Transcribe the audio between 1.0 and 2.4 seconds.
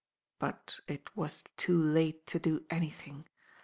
was too late to